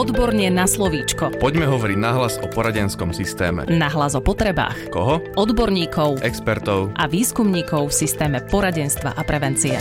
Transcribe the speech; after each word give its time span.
Odborne 0.00 0.48
na 0.48 0.64
slovíčko. 0.64 1.28
Poďme 1.36 1.68
hovoriť 1.68 1.98
nahlas 2.00 2.40
o 2.40 2.48
poradenskom 2.48 3.12
systéme. 3.12 3.68
Nahlas 3.68 4.16
o 4.16 4.24
potrebách. 4.24 4.88
Koho? 4.88 5.20
Odborníkov 5.36 6.24
Expertov. 6.24 6.96
a 6.96 7.04
výskumníkov 7.04 7.92
v 7.92 8.08
systéme 8.08 8.40
poradenstva 8.48 9.12
a 9.12 9.20
prevencie. 9.28 9.76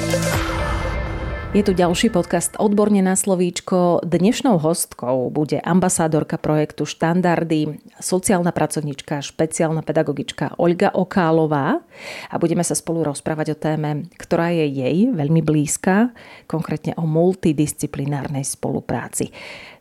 Je 1.55 1.63
tu 1.63 1.71
ďalší 1.71 2.11
podcast 2.11 2.59
Odborne 2.59 2.99
na 2.99 3.15
slovíčko. 3.15 4.03
Dnešnou 4.03 4.59
hostkou 4.59 5.31
bude 5.31 5.63
ambasádorka 5.63 6.35
projektu 6.35 6.83
Štandardy, 6.83 7.79
sociálna 8.03 8.51
pracovnička, 8.51 9.23
špeciálna 9.23 9.87
pedagogička 9.87 10.59
Olga 10.59 10.91
Okálová 10.99 11.79
a 12.27 12.35
budeme 12.35 12.67
sa 12.67 12.75
spolu 12.75 13.07
rozprávať 13.07 13.55
o 13.55 13.57
téme, 13.57 14.11
ktorá 14.19 14.51
je 14.51 14.67
jej 14.67 15.15
veľmi 15.15 15.39
blízka, 15.39 16.11
konkrétne 16.43 16.91
o 16.99 17.07
multidisciplinárnej 17.07 18.43
spolupráci. 18.43 19.31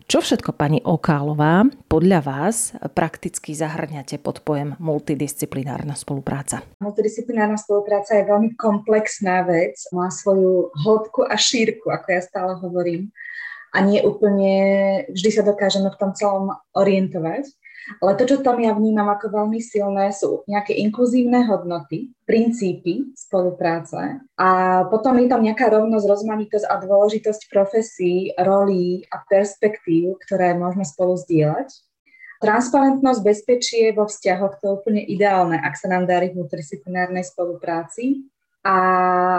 Čo 0.08 0.24
všetko, 0.24 0.56
pani 0.56 0.80
Okálová, 0.80 1.68
podľa 1.84 2.24
vás 2.24 2.72
prakticky 2.96 3.52
zahrňate 3.52 4.16
pod 4.16 4.40
pojem 4.40 4.72
multidisciplinárna 4.80 5.92
spolupráca? 6.00 6.64
Multidisciplinárna 6.80 7.60
spolupráca 7.60 8.16
je 8.16 8.24
veľmi 8.24 8.56
komplexná 8.56 9.44
vec, 9.44 9.76
má 9.92 10.08
svoju 10.08 10.72
hĺbku 10.80 11.28
a 11.28 11.36
šírku, 11.36 11.92
ako 11.92 12.08
ja 12.08 12.24
stále 12.24 12.56
hovorím. 12.56 13.12
A 13.76 13.84
nie 13.84 14.00
úplne 14.00 14.56
vždy 15.12 15.28
sa 15.28 15.44
dokážeme 15.44 15.92
v 15.92 16.00
tom 16.00 16.16
celom 16.16 16.56
orientovať. 16.72 17.44
Ale 18.04 18.12
to, 18.20 18.28
čo 18.28 18.36
tam 18.44 18.60
ja 18.60 18.76
vnímam 18.76 19.08
ako 19.08 19.32
veľmi 19.32 19.58
silné, 19.64 20.12
sú 20.12 20.44
nejaké 20.44 20.76
inkluzívne 20.76 21.48
hodnoty, 21.48 22.12
princípy 22.28 23.16
spolupráce 23.16 24.20
a 24.36 24.48
potom 24.92 25.16
je 25.16 25.26
tam 25.32 25.40
nejaká 25.40 25.72
rovnosť, 25.72 26.04
rozmanitosť 26.04 26.66
a 26.68 26.74
dôležitosť 26.84 27.42
profesí, 27.48 28.36
rolí 28.36 29.08
a 29.08 29.24
perspektív, 29.24 30.20
ktoré 30.28 30.52
môžeme 30.52 30.84
spolu 30.84 31.16
zdieľať. 31.16 31.72
Transparentnosť, 32.38 33.20
bezpečie 33.26 33.90
vo 33.90 34.06
vzťahoch, 34.06 34.62
to 34.62 34.64
je 34.70 34.76
úplne 34.78 35.02
ideálne, 35.02 35.58
ak 35.58 35.74
sa 35.74 35.90
nám 35.90 36.06
darí 36.06 36.30
v 36.30 36.44
multidisciplinárnej 36.44 37.26
spolupráci. 37.26 38.30
A 38.62 38.76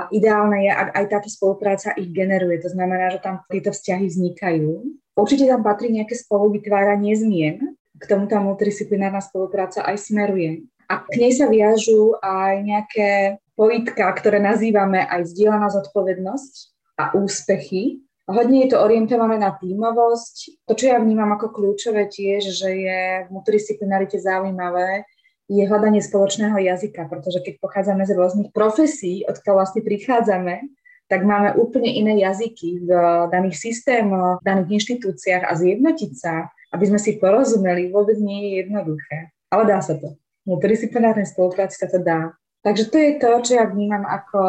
ideálne 0.10 0.68
je, 0.68 0.72
ak 0.74 0.90
aj 0.96 1.06
táto 1.08 1.30
spolupráca 1.30 1.94
ich 1.96 2.10
generuje. 2.12 2.60
To 2.66 2.72
znamená, 2.72 3.14
že 3.14 3.24
tam 3.24 3.46
tieto 3.48 3.72
vzťahy 3.72 4.10
vznikajú. 4.10 4.72
Určite 5.16 5.46
tam 5.48 5.62
patrí 5.62 5.92
nejaké 5.92 6.16
spoluvytváranie 6.18 7.14
zmien, 7.14 7.69
k 8.00 8.04
tomuto 8.08 8.40
multidisciplinárna 8.40 9.20
spolupráca 9.20 9.84
aj 9.84 10.00
smeruje. 10.00 10.66
A 10.90 11.06
k 11.06 11.22
nej 11.22 11.36
sa 11.36 11.46
viažú 11.46 12.18
aj 12.24 12.54
nejaké 12.66 13.10
pojitka, 13.54 14.10
ktoré 14.16 14.40
nazývame 14.42 15.04
aj 15.04 15.30
zdieľaná 15.36 15.70
zodpovednosť 15.70 16.54
a 16.98 17.14
úspechy. 17.14 18.02
Hodne 18.26 18.66
je 18.66 18.74
to 18.74 18.82
orientované 18.82 19.38
na 19.38 19.54
tímovosť. 19.54 20.66
To, 20.66 20.74
čo 20.74 20.96
ja 20.96 20.98
vnímam 20.98 21.30
ako 21.36 21.54
kľúčové 21.54 22.10
tiež, 22.10 22.56
že 22.56 22.70
je 22.72 23.00
v 23.26 23.30
multidisciplinarite 23.30 24.18
zaujímavé, 24.18 25.06
je 25.50 25.66
hľadanie 25.66 25.98
spoločného 25.98 26.62
jazyka, 26.62 27.10
pretože 27.10 27.42
keď 27.42 27.58
pochádzame 27.58 28.06
z 28.06 28.14
rôznych 28.14 28.50
profesí, 28.54 29.26
odkiaľ 29.26 29.66
vlastne 29.66 29.82
prichádzame, 29.82 30.62
tak 31.10 31.26
máme 31.26 31.58
úplne 31.58 31.90
iné 31.90 32.22
jazyky 32.22 32.86
v 32.86 32.90
daných 33.34 33.58
systémoch, 33.58 34.46
v 34.46 34.46
daných 34.46 34.78
inštitúciách 34.78 35.42
a 35.42 35.52
zjednotiť 35.58 36.12
sa 36.14 36.54
aby 36.70 36.84
sme 36.86 37.00
si 37.02 37.18
porozumeli, 37.18 37.90
vôbec 37.90 38.18
nie 38.22 38.46
je 38.46 38.50
jednoduché. 38.66 39.34
Ale 39.50 39.64
dá 39.66 39.82
sa 39.82 39.98
to. 39.98 40.14
V 40.46 40.56
multidisciplinárnej 40.56 41.30
spolupráci 41.30 41.76
sa 41.78 41.90
to 41.90 42.02
dá. 42.02 42.34
Takže 42.62 42.92
to 42.92 42.98
je 43.00 43.12
to, 43.18 43.30
čo 43.46 43.52
ja 43.58 43.66
vnímam 43.66 44.04
ako 44.06 44.42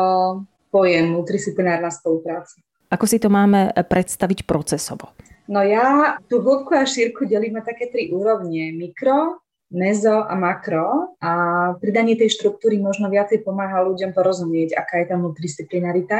pojem 0.70 1.14
multidisciplinárna 1.14 1.91
spolupráca. 1.91 2.58
Ako 2.91 3.06
si 3.06 3.22
to 3.22 3.30
máme 3.30 3.70
predstaviť 3.70 4.44
procesovo? 4.44 5.14
No 5.50 5.62
ja 5.62 6.18
tú 6.30 6.42
hĺbku 6.42 6.74
a 6.74 6.86
šírku 6.86 7.26
delím 7.26 7.58
na 7.58 7.62
také 7.62 7.91
tri 7.91 8.10
úrovne. 8.10 8.70
Mikro, 8.74 9.42
mezo 9.70 10.26
a 10.26 10.34
makro 10.34 11.14
a 11.22 11.32
pridanie 11.78 12.18
tej 12.18 12.34
štruktúry 12.34 12.82
možno 12.82 13.06
viacej 13.06 13.47
pomáha 13.47 13.87
ľuďom 13.87 14.10
porozumieť, 14.10 14.75
aká 14.75 15.02
je 15.02 15.06
tá 15.10 15.16
multidisciplinarita 15.19 16.19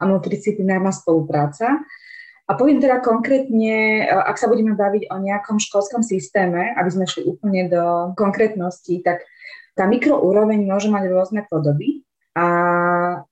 a 0.00 0.02
multidisciplinárna 0.08 0.92
spolupráca. 0.92 1.84
A 2.50 2.58
poviem 2.58 2.82
teda 2.82 2.98
konkrétne, 2.98 4.02
e, 4.02 4.10
ak 4.10 4.34
sa 4.34 4.50
budeme 4.50 4.74
baviť 4.74 5.06
o 5.14 5.22
nejakom 5.22 5.62
školskom 5.62 6.02
systéme, 6.02 6.74
aby 6.74 6.90
sme 6.90 7.06
šli 7.06 7.30
úplne 7.30 7.70
do 7.70 8.10
konkrétnosti, 8.18 9.06
tak 9.06 9.22
tá 9.78 9.86
mikroúroveň 9.86 10.66
môže 10.66 10.90
mať 10.90 11.04
rôzne 11.14 11.46
podoby. 11.46 12.02
A 12.34 12.46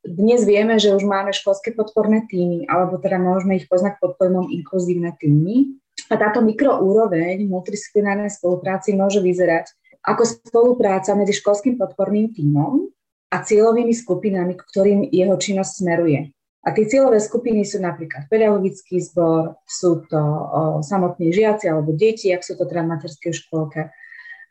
dnes 0.06 0.46
vieme, 0.46 0.78
že 0.78 0.94
už 0.94 1.02
máme 1.02 1.34
školské 1.34 1.74
podporné 1.74 2.30
týmy, 2.30 2.70
alebo 2.70 2.98
teda 3.02 3.18
môžeme 3.18 3.58
ich 3.58 3.66
poznať 3.66 3.98
pod 3.98 4.14
pojmom 4.22 4.54
inkluzívne 4.54 5.10
týmy. 5.18 5.74
A 6.08 6.14
táto 6.14 6.38
mikroúroveň 6.38 7.42
multidisciplinárnej 7.50 8.30
spolupráci 8.30 8.94
môže 8.94 9.18
vyzerať 9.18 9.74
ako 10.06 10.22
spolupráca 10.46 11.18
medzi 11.18 11.34
školským 11.34 11.74
podporným 11.74 12.30
týmom 12.30 12.86
a 13.34 13.36
cieľovými 13.42 13.92
skupinami, 13.92 14.54
ktorým 14.54 15.10
jeho 15.10 15.34
činnosť 15.34 15.72
smeruje. 15.84 16.37
A 16.66 16.74
tie 16.74 16.90
cieľové 16.90 17.22
skupiny 17.22 17.62
sú 17.62 17.78
napríklad 17.78 18.26
pedagogický 18.26 18.98
zbor, 18.98 19.62
sú 19.62 20.02
to 20.10 20.18
o, 20.18 20.60
samotní 20.82 21.30
žiaci 21.30 21.70
alebo 21.70 21.94
deti, 21.94 22.34
ak 22.34 22.42
sú 22.42 22.58
to 22.58 22.66
teda 22.66 22.82
v 22.82 22.90
materskej 22.98 23.32
škôlke. 23.32 23.94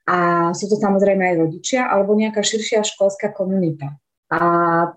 A 0.08 0.18
sú 0.56 0.72
to 0.72 0.80
samozrejme 0.80 1.20
aj 1.20 1.36
rodičia 1.44 1.84
alebo 1.84 2.16
nejaká 2.16 2.40
širšia 2.40 2.88
školská 2.88 3.36
komunita. 3.36 4.00
A 4.32 4.40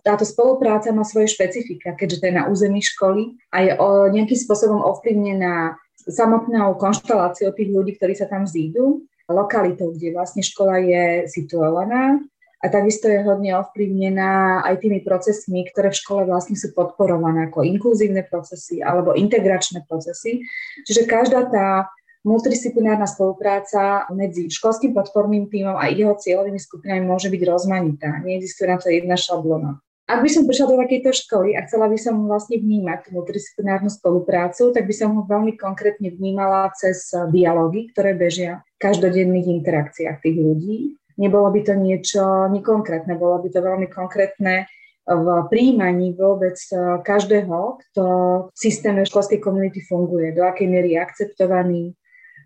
táto 0.06 0.22
spolupráca 0.22 0.90
má 0.94 1.02
svoje 1.02 1.30
špecifika, 1.30 1.98
keďže 1.98 2.18
to 2.22 2.24
je 2.30 2.34
na 2.34 2.46
území 2.46 2.82
školy 2.82 3.38
a 3.50 3.56
je 3.62 3.72
o, 3.74 4.06
nejakým 4.06 4.38
spôsobom 4.38 4.78
ovplyvnená 4.78 5.78
samotnou 6.06 6.78
konšteláciou 6.78 7.50
tých 7.52 7.70
ľudí, 7.74 7.98
ktorí 7.98 8.14
sa 8.14 8.30
tam 8.30 8.46
zídu, 8.46 9.04
lokalitou, 9.30 9.94
kde 9.94 10.14
vlastne 10.14 10.42
škola 10.42 10.82
je 10.82 11.04
situovaná 11.30 12.18
a 12.60 12.66
takisto 12.68 13.08
je 13.08 13.24
hodne 13.24 13.56
ovplyvnená 13.56 14.60
aj 14.68 14.84
tými 14.84 15.00
procesmi, 15.00 15.64
ktoré 15.64 15.88
v 15.88 16.00
škole 16.00 16.22
vlastne 16.28 16.60
sú 16.60 16.76
podporované 16.76 17.48
ako 17.48 17.64
inkluzívne 17.64 18.20
procesy 18.28 18.84
alebo 18.84 19.16
integračné 19.16 19.88
procesy. 19.88 20.44
Čiže 20.84 21.08
každá 21.08 21.48
tá 21.48 21.88
multidisciplinárna 22.20 23.08
spolupráca 23.08 24.04
medzi 24.12 24.52
školským 24.52 24.92
podporným 24.92 25.48
tímom 25.48 25.72
a 25.72 25.88
jeho 25.88 26.12
cieľovými 26.12 26.60
skupinami 26.60 27.00
môže 27.00 27.32
byť 27.32 27.42
rozmanitá. 27.48 28.20
Neexistuje 28.20 28.68
na 28.68 28.76
to 28.76 28.92
jedna 28.92 29.16
šablona. 29.16 29.80
Ak 30.10 30.26
by 30.26 30.28
som 30.28 30.42
prišla 30.42 30.74
do 30.74 30.76
takejto 30.82 31.14
školy 31.14 31.54
a 31.54 31.62
chcela 31.70 31.86
by 31.86 31.94
som 31.94 32.18
vlastne 32.26 32.58
vnímať 32.58 32.98
tú 33.06 33.08
multidisciplinárnu 33.14 33.88
spoluprácu, 33.94 34.74
tak 34.74 34.84
by 34.84 34.94
som 34.94 35.14
ho 35.14 35.22
veľmi 35.22 35.54
konkrétne 35.54 36.10
vnímala 36.10 36.66
cez 36.74 37.14
dialógy, 37.30 37.94
ktoré 37.94 38.18
bežia 38.18 38.66
v 38.76 38.90
každodenných 38.90 39.62
interakciách 39.62 40.18
tých 40.18 40.36
ľudí, 40.36 41.00
nebolo 41.20 41.52
by 41.52 41.60
to 41.60 41.74
niečo 41.76 42.48
nekonkrétne, 42.48 43.12
bolo 43.20 43.44
by 43.44 43.48
to 43.52 43.60
veľmi 43.60 43.92
konkrétne 43.92 44.64
v 45.10 45.26
príjmaní 45.50 46.14
vôbec 46.14 46.54
e, 46.70 47.02
každého, 47.02 47.82
kto 47.82 48.04
v 48.52 48.58
systéme 48.58 49.02
školskej 49.02 49.42
komunity 49.42 49.82
funguje, 49.82 50.30
do 50.30 50.46
akej 50.46 50.68
miery 50.70 50.94
je 50.94 51.00
akceptovaný, 51.02 51.82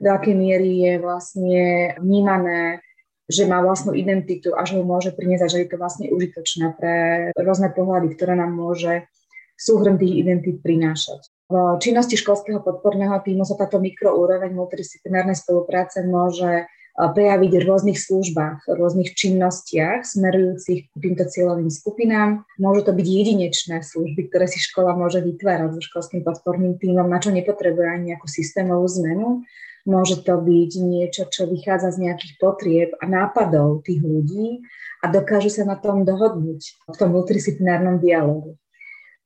do 0.00 0.08
akej 0.08 0.34
miery 0.34 0.70
je 0.80 0.92
vlastne 1.02 1.62
vnímané, 2.00 2.80
že 3.28 3.48
má 3.48 3.60
vlastnú 3.60 3.96
identitu 3.96 4.52
a 4.52 4.64
že 4.64 4.80
ho 4.80 4.84
môže 4.84 5.12
priniesť 5.12 5.44
a 5.44 5.52
že 5.52 5.60
je 5.64 5.68
to 5.68 5.76
vlastne 5.80 6.06
užitočné 6.12 6.66
pre 6.76 6.94
rôzne 7.36 7.72
pohľady, 7.72 8.16
ktoré 8.16 8.36
nám 8.36 8.52
môže 8.52 9.08
súhrn 9.56 9.96
tých 9.96 10.24
identít 10.24 10.60
prinášať. 10.60 11.30
V 11.48 11.78
činnosti 11.78 12.16
školského 12.16 12.60
podporného 12.64 13.20
týmu 13.22 13.44
sa 13.44 13.54
táto 13.54 13.78
mikroúroveň 13.78 14.50
multidisciplinárnej 14.50 15.38
spolupráce 15.38 16.02
môže 16.04 16.66
prejaviť 16.94 17.58
v 17.58 17.66
rôznych 17.66 17.98
službách, 17.98 18.70
v 18.70 18.74
rôznych 18.78 19.18
činnostiach 19.18 20.06
smerujúcich 20.06 20.94
k 20.94 20.94
týmto 20.94 21.26
cieľovým 21.26 21.66
skupinám. 21.66 22.46
Môžu 22.54 22.86
to 22.86 22.92
byť 22.94 23.06
jedinečné 23.06 23.82
služby, 23.82 24.30
ktoré 24.30 24.46
si 24.46 24.62
škola 24.62 24.94
môže 24.94 25.18
vytvárať 25.18 25.74
so 25.74 25.82
školským 25.82 26.22
podporným 26.22 26.78
týmom, 26.78 27.10
na 27.10 27.18
čo 27.18 27.34
nepotrebuje 27.34 27.88
ani 27.90 28.04
nejakú 28.14 28.30
systémovú 28.30 28.86
zmenu. 29.02 29.42
Môže 29.84 30.22
to 30.22 30.38
byť 30.38 30.70
niečo, 30.80 31.26
čo 31.28 31.50
vychádza 31.50 31.98
z 31.98 32.08
nejakých 32.08 32.34
potrieb 32.38 32.90
a 33.02 33.04
nápadov 33.04 33.84
tých 33.84 34.00
ľudí 34.00 34.62
a 35.02 35.10
dokážu 35.10 35.50
sa 35.50 35.66
na 35.66 35.76
tom 35.76 36.06
dohodnúť 36.06 36.62
v 36.88 36.96
tom 36.96 37.12
multidisciplinárnom 37.12 38.00
dialogu. 38.00 38.56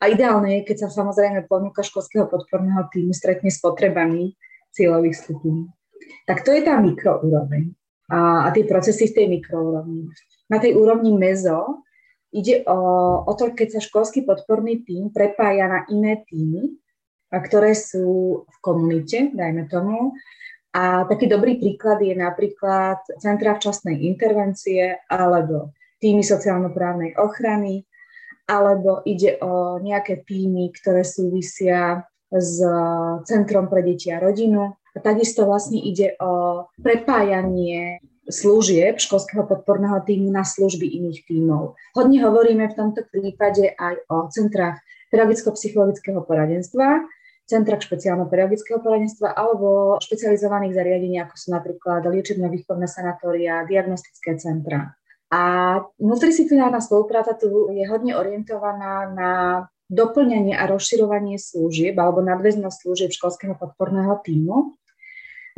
A 0.03 0.09
ideálne 0.11 0.59
je, 0.59 0.67
keď 0.67 0.89
sa 0.89 1.05
samozrejme 1.05 1.47
ponuka 1.47 1.85
školského 1.85 2.27
podporného 2.27 2.91
týmu 2.91 3.13
stretne 3.13 3.53
s 3.53 3.61
potrebami 3.61 4.35
cieľových 4.75 5.15
skupín 5.15 5.78
tak 6.27 6.45
to 6.45 6.53
je 6.53 6.63
tá 6.63 6.79
mikroúroveň 6.79 7.73
a, 8.09 8.49
a 8.49 8.55
tie 8.57 8.65
procesy 8.65 9.13
v 9.13 9.17
tej 9.17 9.27
mikroúrovni. 9.29 10.09
Na 10.49 10.59
tej 10.59 10.77
úrovni 10.77 11.13
mezo 11.13 11.85
ide 12.33 12.65
o, 12.65 12.81
o 13.25 13.33
to, 13.37 13.53
keď 13.53 13.79
sa 13.79 13.81
školský 13.85 14.25
podporný 14.25 14.85
tím 14.85 15.13
prepája 15.13 15.69
na 15.69 15.81
iné 15.93 16.25
týmy, 16.25 16.77
ktoré 17.29 17.77
sú 17.77 18.43
v 18.49 18.57
komunite, 18.65 19.33
dajme 19.37 19.69
tomu. 19.69 20.17
A 20.73 21.09
taký 21.09 21.29
dobrý 21.29 21.57
príklad 21.57 22.01
je 22.01 22.13
napríklad 22.17 23.01
Centra 23.21 23.57
včasnej 23.57 24.05
intervencie 24.05 25.01
alebo 25.09 25.73
týmy 26.01 26.25
sociálno-právnej 26.25 27.17
ochrany, 27.17 27.85
alebo 28.49 29.05
ide 29.05 29.37
o 29.45 29.77
nejaké 29.81 30.25
týmy, 30.25 30.73
ktoré 30.73 31.05
súvisia 31.05 32.05
s 32.29 32.61
Centrom 33.25 33.69
pre 33.69 33.85
deti 33.85 34.13
a 34.13 34.21
rodinu, 34.21 34.77
A 34.99 35.15
takisto 35.15 35.47
vlastne 35.47 35.79
ide 35.79 36.19
o 36.19 36.67
prepájanie 36.83 38.03
služieb 38.27 38.99
školského 38.99 39.47
podporného 39.47 40.03
týmu 40.03 40.27
na 40.35 40.43
služby 40.43 40.91
iných 40.91 41.23
tímov. 41.31 41.79
Hodne 41.95 42.19
hovoríme 42.27 42.67
v 42.67 42.75
tomto 42.75 43.07
prípade 43.07 43.79
aj 43.79 43.95
o 44.11 44.27
centrách 44.27 44.83
pedagogicko-psychologického 45.15 46.19
poradenstva, 46.27 47.07
centrách 47.47 47.87
špeciálno-pedagogického 47.87 48.83
poradenstva 48.83 49.39
alebo 49.39 49.97
špecializovaných 50.03 50.75
zariadení, 50.75 51.17
ako 51.23 51.35
sú 51.39 51.49
napríklad 51.55 52.03
liečebno-výchovné 52.11 52.91
sanatória, 52.91 53.65
diagnostické 53.71 54.35
centra. 54.35 54.99
A 55.31 55.41
multidisciplinárna 56.03 56.83
spolupráca 56.83 57.39
tu 57.39 57.71
je 57.71 57.87
hodne 57.87 58.19
orientovaná 58.19 59.09
na 59.15 59.33
doplňanie 59.89 60.53
a 60.53 60.69
rozširovanie 60.69 61.41
služieb 61.41 61.97
alebo 61.97 62.21
nadväznosť 62.21 62.77
služieb 62.85 63.11
školského 63.13 63.57
podporného 63.57 64.21
týmu 64.21 64.77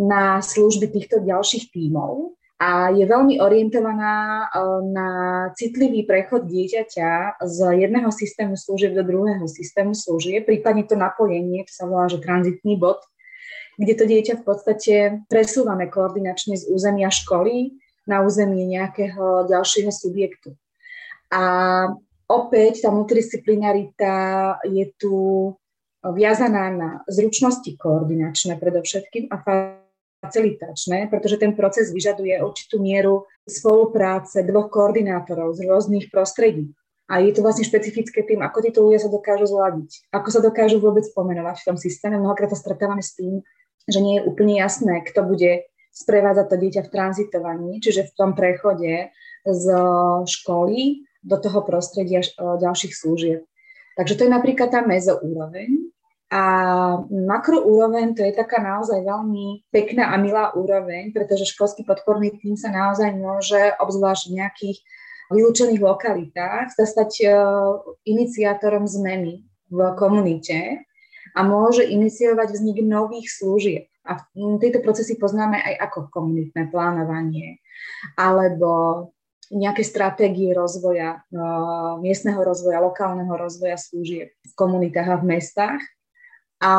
na 0.00 0.40
služby 0.40 0.88
týchto 0.88 1.20
ďalších 1.20 1.68
tímov 1.68 2.32
a 2.60 2.92
je 2.92 3.08
veľmi 3.08 3.40
orientovaná 3.40 4.44
eh, 4.44 4.60
na 4.92 5.08
citlivý 5.56 6.04
prechod 6.04 6.44
dieťaťa 6.44 7.40
z 7.40 7.58
jedného 7.80 8.12
systému 8.12 8.56
služieb 8.56 8.92
do 8.92 9.00
druhého 9.00 9.48
systému 9.48 9.96
služieb, 9.96 10.44
prípadne 10.44 10.84
to 10.84 10.96
napojenie, 10.96 11.64
to 11.64 11.72
sa 11.72 11.88
volá, 11.88 12.08
že 12.12 12.20
tranzitný 12.20 12.76
bod, 12.76 13.00
kde 13.80 13.96
to 13.96 14.04
dieťa 14.04 14.34
v 14.40 14.44
podstate 14.44 14.94
presúvame 15.32 15.88
koordinačne 15.88 16.60
z 16.60 16.68
územia 16.68 17.08
školy 17.08 17.80
na 18.04 18.20
územie 18.20 18.68
nejakého 18.68 19.48
ďalšieho 19.48 19.88
subjektu. 19.88 20.52
A 21.32 21.42
opäť 22.28 22.84
tá 22.84 22.92
multidisciplinarita 22.92 24.12
je 24.68 24.84
tu 25.00 25.14
viazaná 26.04 26.68
na 26.72 26.90
zručnosti 27.08 27.72
koordinačné 27.80 28.60
predovšetkým 28.60 29.32
a 29.32 29.36
facilitačné, 30.20 31.08
pretože 31.08 31.40
ten 31.40 31.56
proces 31.56 31.88
vyžaduje 31.90 32.36
určitú 32.44 32.76
mieru 32.78 33.24
spolupráce 33.48 34.44
dvoch 34.44 34.68
koordinátorov 34.68 35.56
z 35.56 35.64
rôznych 35.64 36.12
prostredí. 36.12 36.70
A 37.10 37.18
je 37.18 37.34
to 37.34 37.42
vlastne 37.42 37.66
špecifické 37.66 38.22
tým, 38.22 38.38
ako 38.44 38.62
títo 38.62 38.86
ľudia 38.86 39.02
sa 39.02 39.10
dokážu 39.10 39.50
zladiť, 39.50 40.14
ako 40.14 40.28
sa 40.30 40.38
dokážu 40.44 40.78
vôbec 40.78 41.02
pomenovať 41.10 41.56
v 41.58 41.66
tom 41.66 41.76
systéme. 41.80 42.22
Mnohokrát 42.22 42.54
sa 42.54 42.60
stretávame 42.60 43.02
s 43.02 43.18
tým, 43.18 43.42
že 43.90 43.98
nie 43.98 44.20
je 44.20 44.26
úplne 44.28 44.60
jasné, 44.60 45.02
kto 45.02 45.26
bude 45.26 45.66
sprevádzať 45.90 46.46
to 46.46 46.56
dieťa 46.60 46.82
v 46.86 46.92
tranzitovaní, 46.94 47.70
čiže 47.82 48.06
v 48.06 48.14
tom 48.14 48.38
prechode 48.38 49.10
z 49.42 49.64
školy 50.28 51.02
do 51.24 51.36
toho 51.40 51.66
prostredia 51.66 52.22
ďalších 52.38 52.94
služieb. 52.94 53.42
Takže 53.98 54.14
to 54.14 54.22
je 54.28 54.30
napríklad 54.30 54.70
tá 54.70 54.84
mezoúroveň. 54.86 55.79
A 56.30 56.42
makroúroveň 57.10 58.14
to 58.14 58.22
je 58.22 58.30
taká 58.30 58.62
naozaj 58.62 59.02
veľmi 59.02 59.66
pekná 59.74 60.14
a 60.14 60.16
milá 60.16 60.54
úroveň, 60.54 61.10
pretože 61.10 61.50
školský 61.50 61.82
podporný 61.82 62.30
tým 62.38 62.54
sa 62.54 62.70
naozaj 62.70 63.18
môže, 63.18 63.58
obzvlášť 63.82 64.30
v 64.30 64.36
nejakých 64.38 64.78
vylúčených 65.34 65.82
lokalitách, 65.82 66.70
sa 66.70 66.84
stať 66.86 67.10
uh, 67.26 67.82
iniciátorom 68.06 68.86
zmeny 68.86 69.42
v 69.74 69.78
komunite 69.98 70.86
a 71.34 71.40
môže 71.42 71.82
iniciovať 71.82 72.54
vznik 72.54 72.78
nových 72.86 73.26
služieb. 73.26 73.90
A 74.06 74.22
tieto 74.62 74.78
procesy 74.86 75.18
poznáme 75.18 75.58
aj 75.58 75.74
ako 75.90 76.14
komunitné 76.14 76.70
plánovanie 76.70 77.58
alebo 78.14 79.10
nejaké 79.50 79.82
stratégie 79.82 80.54
rozvoja, 80.54 81.26
uh, 81.34 81.98
miestneho 81.98 82.38
rozvoja, 82.38 82.78
lokálneho 82.78 83.34
rozvoja 83.34 83.74
služieb 83.74 84.30
v 84.30 84.52
komunitách 84.54 85.10
a 85.10 85.18
v 85.18 85.26
mestách 85.26 85.82
a 86.60 86.72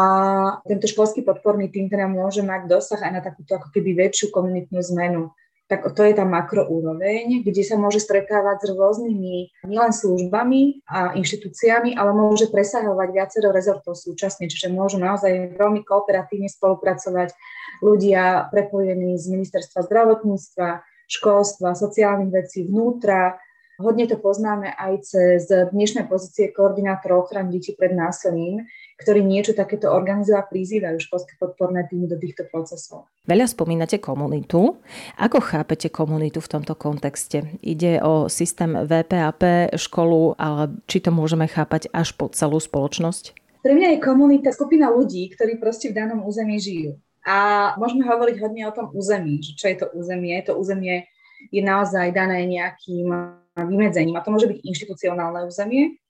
tento 0.69 0.85
školský 0.85 1.25
podporný 1.25 1.73
tým 1.73 1.89
teda 1.89 2.05
môže 2.05 2.45
mať 2.45 2.69
dosah 2.69 3.01
aj 3.01 3.11
na 3.17 3.21
takúto 3.25 3.57
ako 3.57 3.73
keby 3.73 3.97
väčšiu 3.97 4.29
komunitnú 4.29 4.77
zmenu. 4.93 5.33
Tak 5.65 5.87
to 5.95 6.03
je 6.03 6.13
tá 6.13 6.27
makroúroveň, 6.27 7.41
kde 7.47 7.63
sa 7.63 7.79
môže 7.79 8.03
stretávať 8.03 8.67
s 8.67 8.75
rôznymi 8.75 9.65
nielen 9.65 9.93
službami 9.95 10.83
a 10.85 11.15
inštitúciami, 11.17 11.95
ale 11.95 12.11
môže 12.11 12.51
presahovať 12.51 13.09
viacero 13.09 13.49
rezortov 13.49 13.97
súčasne, 13.97 14.51
čiže 14.51 14.69
môžu 14.69 14.99
naozaj 14.99 15.55
veľmi 15.57 15.81
kooperatívne 15.87 16.51
spolupracovať 16.51 17.33
ľudia 17.79 18.51
prepojení 18.51 19.15
z 19.15 19.25
ministerstva 19.31 19.87
zdravotníctva, 19.87 20.83
školstva, 21.07 21.73
sociálnych 21.73 22.29
vecí, 22.29 22.67
vnútra, 22.67 23.39
Hodne 23.81 24.05
to 24.05 24.21
poznáme 24.21 24.69
aj 24.77 24.93
cez 25.09 25.49
dnešné 25.49 26.05
pozície 26.05 26.53
koordinátorov 26.53 27.25
ochrany 27.25 27.57
detí 27.57 27.73
pred 27.73 27.97
násilím, 27.97 28.69
ktorí 29.01 29.25
niečo 29.25 29.57
takéto 29.57 29.89
organizujú 29.89 30.37
a 30.37 30.45
prizývajú 30.45 31.01
školské 31.01 31.33
podporné 31.41 31.89
týmy 31.89 32.05
do 32.05 32.21
týchto 32.21 32.45
procesov. 32.53 33.09
Veľa 33.25 33.49
spomínate 33.49 33.97
komunitu. 33.97 34.77
Ako 35.17 35.41
chápete 35.41 35.89
komunitu 35.89 36.37
v 36.37 36.51
tomto 36.53 36.77
kontexte? 36.77 37.57
Ide 37.65 37.97
o 38.05 38.29
systém 38.29 38.77
VPAP, 38.77 39.73
školu, 39.73 40.37
ale 40.37 40.77
či 40.85 41.01
to 41.01 41.09
môžeme 41.09 41.49
chápať 41.49 41.89
až 41.89 42.13
po 42.13 42.29
celú 42.29 42.61
spoločnosť? 42.61 43.33
Pre 43.65 43.73
mňa 43.73 43.97
je 43.97 44.05
komunita 44.05 44.49
skupina 44.53 44.89
ľudí, 44.93 45.29
ktorí 45.33 45.57
proste 45.57 45.89
v 45.89 45.97
danom 45.97 46.21
území 46.25 46.61
žijú. 46.61 46.97
A 47.21 47.71
môžeme 47.77 48.05
hovoriť 48.05 48.41
hodne 48.41 48.65
o 48.65 48.73
tom 48.73 48.89
území, 48.93 49.41
že 49.41 49.53
čo 49.53 49.65
je 49.69 49.77
to 49.77 49.87
územie. 49.93 50.33
To 50.49 50.57
územie 50.57 51.05
je 51.53 51.61
naozaj 51.61 52.09
dané 52.13 52.49
nejakým 52.49 53.09
vymedzením. 53.53 54.17
A 54.17 54.25
to 54.25 54.33
môže 54.33 54.49
byť 54.49 54.65
inštitucionálne 54.65 55.45
územie, 55.45 56.01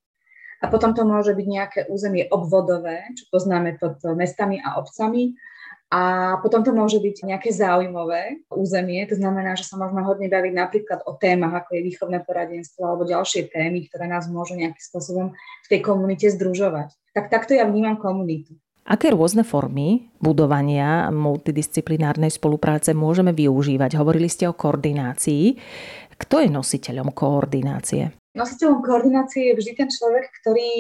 a 0.62 0.70
potom 0.70 0.94
to 0.94 1.02
môže 1.02 1.34
byť 1.34 1.48
nejaké 1.50 1.80
územie 1.90 2.30
obvodové, 2.30 3.10
čo 3.18 3.26
poznáme 3.34 3.82
pod 3.82 3.98
mestami 4.14 4.62
a 4.62 4.78
obcami. 4.78 5.34
A 5.92 6.40
potom 6.40 6.64
to 6.64 6.72
môže 6.72 7.04
byť 7.04 7.28
nejaké 7.28 7.52
záujmové 7.52 8.48
územie, 8.48 9.04
to 9.12 9.20
znamená, 9.20 9.60
že 9.60 9.68
sa 9.68 9.76
môžeme 9.76 10.00
hodne 10.08 10.32
baviť 10.32 10.54
napríklad 10.56 11.00
o 11.04 11.20
témach, 11.20 11.52
ako 11.52 11.76
je 11.76 11.82
výchovné 11.84 12.24
poradenstvo 12.24 12.88
alebo 12.88 13.04
ďalšie 13.04 13.52
témy, 13.52 13.92
ktoré 13.92 14.08
nás 14.08 14.32
môžu 14.32 14.56
nejakým 14.56 14.80
spôsobom 14.80 15.36
v 15.36 15.68
tej 15.68 15.84
komunite 15.84 16.32
združovať. 16.32 16.96
Tak 17.12 17.28
takto 17.28 17.60
ja 17.60 17.68
vnímam 17.68 18.00
komunitu. 18.00 18.56
Aké 18.88 19.12
rôzne 19.12 19.44
formy 19.44 20.10
budovania 20.24 21.12
multidisciplinárnej 21.12 22.32
spolupráce 22.34 22.96
môžeme 22.96 23.36
využívať? 23.36 24.00
Hovorili 24.00 24.32
ste 24.32 24.48
o 24.48 24.56
koordinácii. 24.56 25.60
Kto 26.22 26.38
je 26.38 26.54
nositeľom 26.54 27.10
koordinácie? 27.18 28.14
Nositeľom 28.38 28.86
koordinácie 28.86 29.52
je 29.52 29.58
vždy 29.58 29.72
ten 29.74 29.90
človek, 29.90 30.30
ktorý 30.40 30.72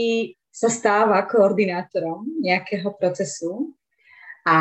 sa 0.53 0.69
stáva 0.69 1.25
koordinátorom 1.25 2.27
nejakého 2.45 2.93
procesu 2.95 3.73
a 4.45 4.57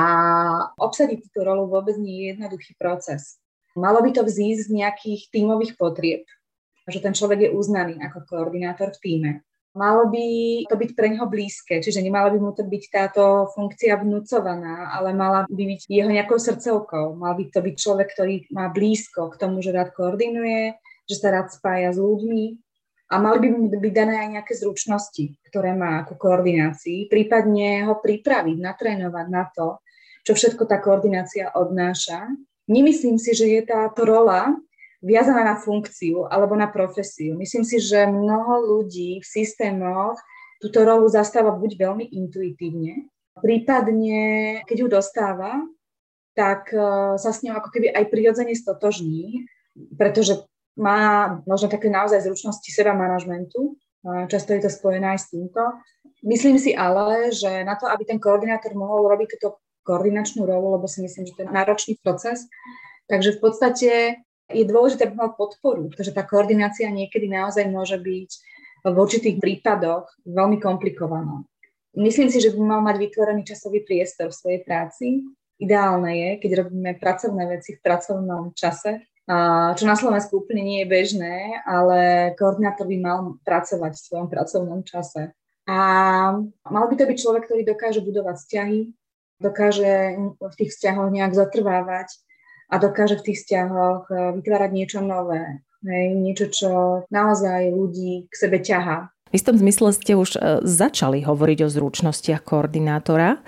obsadiť 0.80 1.28
túto 1.28 1.44
rolu 1.44 1.68
vôbec 1.68 2.00
nie 2.00 2.24
je 2.24 2.26
jednoduchý 2.34 2.78
proces. 2.80 3.36
Malo 3.76 4.00
by 4.00 4.10
to 4.16 4.22
vzísť 4.24 4.66
z 4.66 4.70
nejakých 4.72 5.22
tímových 5.30 5.76
potrieb, 5.76 6.24
že 6.88 6.98
ten 6.98 7.14
človek 7.14 7.46
je 7.46 7.54
uznaný 7.54 8.00
ako 8.00 8.26
koordinátor 8.26 8.90
v 8.96 9.02
týme. 9.04 9.32
Malo 9.70 10.10
by 10.10 10.26
to 10.66 10.74
byť 10.74 10.90
pre 10.98 11.14
neho 11.14 11.30
blízke, 11.30 11.78
čiže 11.78 12.02
nemala 12.02 12.34
by 12.34 12.38
mu 12.42 12.50
to 12.50 12.66
byť 12.66 12.84
táto 12.90 13.46
funkcia 13.54 14.02
vnúcovaná, 14.02 14.90
ale 14.98 15.14
mala 15.14 15.46
by 15.46 15.62
byť 15.76 15.86
jeho 15.86 16.10
nejakou 16.10 16.42
srdcovkou. 16.42 17.14
Mal 17.14 17.38
by 17.38 17.44
to 17.54 17.62
byť 17.62 17.74
človek, 17.78 18.08
ktorý 18.10 18.34
má 18.50 18.66
blízko 18.66 19.30
k 19.30 19.38
tomu, 19.38 19.62
že 19.62 19.70
rád 19.70 19.94
koordinuje, 19.94 20.74
že 21.06 21.16
sa 21.22 21.30
rád 21.30 21.54
spája 21.54 21.94
s 21.94 22.02
ľuďmi, 22.02 22.58
a 23.10 23.18
mali 23.18 23.42
by 23.42 23.48
mu 23.50 23.66
byť 23.66 23.94
dané 23.94 24.22
aj 24.22 24.28
nejaké 24.38 24.54
zručnosti, 24.54 25.34
ktoré 25.50 25.74
má 25.74 26.06
ako 26.06 26.14
koordinácii, 26.14 27.10
prípadne 27.10 27.90
ho 27.90 27.98
pripraviť, 27.98 28.56
natrénovať 28.62 29.26
na 29.26 29.50
to, 29.50 29.82
čo 30.22 30.38
všetko 30.38 30.62
tá 30.70 30.78
koordinácia 30.78 31.50
odnáša. 31.50 32.30
Nemyslím 32.70 33.18
si, 33.18 33.34
že 33.34 33.50
je 33.50 33.62
táto 33.66 34.06
rola 34.06 34.54
viazaná 35.00 35.44
na 35.44 35.56
funkciu 35.56 36.28
alebo 36.28 36.56
na 36.56 36.68
profesiu. 36.68 37.36
Myslím 37.36 37.64
si, 37.64 37.80
že 37.80 38.04
mnoho 38.04 38.80
ľudí 38.80 39.20
v 39.20 39.26
systémoch 39.26 40.16
túto 40.60 40.84
rolu 40.84 41.08
zastáva 41.08 41.56
buď 41.56 41.70
veľmi 41.80 42.04
intuitívne, 42.12 43.08
prípadne 43.40 44.20
keď 44.68 44.76
ju 44.76 44.88
dostáva, 44.92 45.64
tak 46.36 46.70
eh, 46.72 47.16
sa 47.16 47.30
s 47.32 47.42
ňou 47.42 47.58
ako 47.58 47.68
keby 47.72 47.90
aj 47.96 48.04
prirodzene 48.12 48.52
stotožní, 48.52 49.48
pretože 49.96 50.44
má 50.78 51.36
možno 51.44 51.68
také 51.68 51.92
naozaj 51.92 52.24
zručnosti 52.24 52.70
seba 52.72 52.96
manažmentu. 52.96 53.76
Často 54.32 54.56
je 54.56 54.64
to 54.64 54.70
spojené 54.72 55.12
aj 55.12 55.20
s 55.20 55.26
týmto. 55.28 55.60
Myslím 56.24 56.56
si 56.56 56.72
ale, 56.72 57.28
že 57.36 57.68
na 57.68 57.76
to, 57.76 57.84
aby 57.84 58.08
ten 58.08 58.16
koordinátor 58.16 58.72
mohol 58.72 59.12
robiť 59.12 59.36
túto 59.36 59.60
koordinačnú 59.84 60.48
rolu, 60.48 60.80
lebo 60.80 60.88
si 60.88 61.04
myslím, 61.04 61.28
že 61.28 61.36
to 61.36 61.42
je 61.44 61.52
náročný 61.52 62.00
proces, 62.00 62.48
takže 63.12 63.36
v 63.36 63.40
podstate 63.44 63.90
je 64.50 64.64
dôležité, 64.66 65.06
aby 65.06 65.16
mal 65.16 65.32
podporu, 65.34 65.88
pretože 65.90 66.14
tá 66.14 66.26
koordinácia 66.26 66.90
niekedy 66.90 67.30
naozaj 67.30 67.70
môže 67.70 67.96
byť 67.96 68.30
v 68.80 68.96
určitých 68.96 69.36
prípadoch 69.38 70.08
veľmi 70.24 70.58
komplikovaná. 70.58 71.44
Myslím 71.94 72.30
si, 72.30 72.38
že 72.38 72.54
by 72.54 72.60
mal 72.62 72.80
mať 72.86 73.02
vytvorený 73.02 73.42
časový 73.42 73.82
priestor 73.82 74.30
v 74.30 74.38
svojej 74.38 74.60
práci. 74.62 75.26
Ideálne 75.60 76.12
je, 76.16 76.30
keď 76.40 76.50
robíme 76.64 76.96
pracovné 76.96 77.44
veci 77.50 77.76
v 77.76 77.82
pracovnom 77.82 78.54
čase, 78.56 79.04
čo 79.76 79.84
na 79.86 79.94
Slovensku 79.94 80.42
úplne 80.42 80.64
nie 80.64 80.78
je 80.82 80.90
bežné, 80.90 81.60
ale 81.68 82.32
koordinátor 82.34 82.88
by 82.88 82.96
mal 82.98 83.18
pracovať 83.44 83.92
v 83.94 84.04
svojom 84.06 84.28
pracovnom 84.32 84.80
čase. 84.82 85.36
A 85.68 85.78
mal 86.66 86.84
by 86.88 86.94
to 86.96 87.04
byť 87.06 87.18
človek, 87.20 87.46
ktorý 87.46 87.62
dokáže 87.62 88.00
budovať 88.02 88.36
vzťahy, 88.42 88.80
dokáže 89.38 89.92
v 90.40 90.54
tých 90.58 90.70
vzťahoch 90.74 91.12
nejak 91.14 91.36
zatrvávať 91.36 92.10
a 92.70 92.74
dokáže 92.78 93.18
v 93.18 93.26
tých 93.30 93.38
vzťahoch 93.42 94.06
e, 94.08 94.14
vytvárať 94.38 94.70
niečo 94.70 94.98
nové. 95.02 95.66
Hej, 95.82 96.06
niečo, 96.14 96.46
čo 96.52 96.70
naozaj 97.10 97.72
ľudí 97.74 98.30
k 98.30 98.34
sebe 98.36 98.62
ťahá. 98.62 99.10
V 99.30 99.38
istom 99.38 99.54
zmysle 99.54 99.94
ste 99.94 100.18
už 100.18 100.30
e, 100.34 100.38
začali 100.66 101.22
hovoriť 101.22 101.58
o 101.66 101.68
zručnostiach 101.70 102.42
koordinátora. 102.42 103.38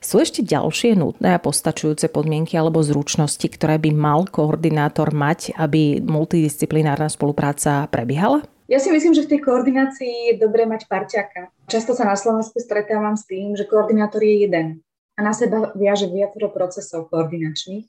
Sú 0.00 0.20
ešte 0.20 0.40
ďalšie 0.40 0.96
nutné 0.96 1.36
a 1.36 1.42
postačujúce 1.42 2.08
podmienky 2.08 2.56
alebo 2.56 2.80
zručnosti, 2.80 3.44
ktoré 3.44 3.76
by 3.76 3.90
mal 3.92 4.24
koordinátor 4.28 5.12
mať, 5.12 5.56
aby 5.56 6.00
multidisciplinárna 6.00 7.12
spolupráca 7.12 7.84
prebiehala? 7.92 8.44
Ja 8.66 8.82
si 8.82 8.90
myslím, 8.90 9.14
že 9.14 9.28
v 9.28 9.36
tej 9.36 9.40
koordinácii 9.46 10.34
je 10.34 10.42
dobré 10.42 10.66
mať 10.66 10.90
parťaka. 10.90 11.70
Často 11.70 11.94
sa 11.94 12.02
na 12.02 12.18
Slovensku 12.18 12.58
stretávam 12.58 13.14
s 13.14 13.28
tým, 13.28 13.54
že 13.54 13.68
koordinátor 13.68 14.24
je 14.24 14.42
jeden 14.48 14.82
a 15.16 15.20
na 15.22 15.30
seba 15.30 15.70
viaže 15.72 16.10
viacero 16.10 16.50
procesov 16.50 17.08
koordinačných 17.08 17.86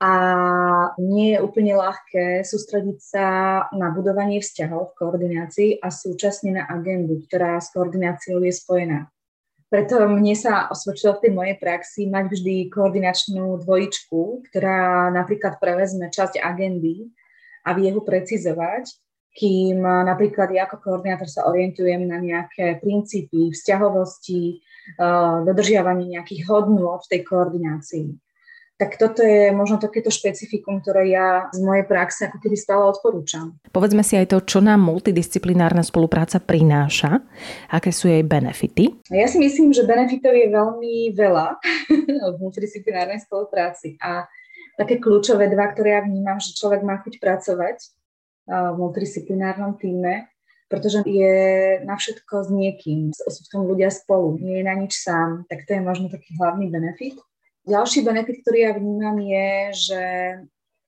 a 0.00 0.12
nie 0.96 1.36
je 1.36 1.44
úplne 1.44 1.76
ľahké 1.76 2.40
sústrediť 2.40 2.98
sa 3.04 3.26
na 3.76 3.92
budovanie 3.92 4.40
vzťahov 4.40 4.90
v 4.90 4.96
koordinácii 4.96 5.70
a 5.76 5.92
súčasne 5.92 6.56
na 6.56 6.64
agendu, 6.64 7.20
ktorá 7.28 7.60
s 7.60 7.68
koordináciou 7.68 8.40
je 8.40 8.48
spojená. 8.48 9.12
Preto 9.68 10.00
mne 10.08 10.32
sa 10.34 10.72
osvedčilo 10.72 11.20
v 11.20 11.22
tej 11.28 11.32
mojej 11.36 11.56
praxi 11.60 12.08
mať 12.08 12.32
vždy 12.32 12.72
koordinačnú 12.72 13.60
dvojičku, 13.60 14.48
ktorá 14.50 15.12
napríklad 15.12 15.60
prevezme 15.60 16.08
časť 16.08 16.40
agendy 16.40 17.12
a 17.68 17.76
vie 17.76 17.92
ho 17.92 18.00
precizovať, 18.00 18.88
kým 19.36 19.84
napríklad 19.84 20.48
ja 20.50 20.64
ako 20.64 20.80
koordinátor 20.80 21.28
sa 21.28 21.44
orientujem 21.46 22.08
na 22.08 22.18
nejaké 22.18 22.80
princípy 22.80 23.52
vzťahovosti, 23.52 24.58
eh, 24.96 25.36
dodržiavanie 25.44 26.18
nejakých 26.18 26.48
hodnôt 26.48 27.04
v 27.04 27.10
tej 27.12 27.20
koordinácii 27.28 28.29
tak 28.80 28.96
toto 28.96 29.20
je 29.20 29.52
možno 29.52 29.76
takéto 29.76 30.08
špecifikum, 30.08 30.80
ktoré 30.80 31.12
ja 31.12 31.52
z 31.52 31.60
mojej 31.60 31.84
praxe 31.84 32.32
ako 32.32 32.40
keby 32.40 32.56
stále 32.56 32.88
odporúčam. 32.88 33.60
Povedzme 33.68 34.00
si 34.00 34.16
aj 34.16 34.32
to, 34.32 34.40
čo 34.40 34.64
nám 34.64 34.80
multidisciplinárna 34.88 35.84
spolupráca 35.84 36.40
prináša, 36.40 37.20
aké 37.68 37.92
sú 37.92 38.08
jej 38.08 38.24
benefity. 38.24 39.04
Ja 39.12 39.28
si 39.28 39.36
myslím, 39.36 39.76
že 39.76 39.84
benefitov 39.84 40.32
je 40.32 40.48
veľmi 40.48 41.12
veľa 41.12 41.60
v 42.32 42.36
multidisciplinárnej 42.40 43.20
spolupráci 43.20 44.00
a 44.00 44.24
také 44.80 44.96
kľúčové 44.96 45.52
dva, 45.52 45.76
ktoré 45.76 46.00
ja 46.00 46.02
vnímam, 46.08 46.40
že 46.40 46.56
človek 46.56 46.80
má 46.80 47.04
chuť 47.04 47.20
pracovať 47.20 47.76
v 48.48 48.76
multidisciplinárnom 48.80 49.76
týme, 49.76 50.32
pretože 50.72 51.04
je 51.04 51.36
na 51.84 52.00
všetko 52.00 52.34
s 52.46 52.48
niekým, 52.48 53.12
sú 53.12 53.40
v 53.44 53.52
tom 53.52 53.62
ľudia 53.68 53.92
spolu, 53.92 54.40
nie 54.40 54.62
je 54.62 54.64
na 54.64 54.74
nič 54.78 54.96
sám, 54.96 55.44
tak 55.52 55.68
to 55.68 55.76
je 55.76 55.84
možno 55.84 56.08
taký 56.08 56.32
hlavný 56.40 56.72
benefit. 56.72 57.20
Ďalší 57.70 58.02
benefit, 58.02 58.42
ktorý 58.42 58.58
ja 58.66 58.72
vnímam, 58.74 59.16
je, 59.22 59.50
že 59.78 60.02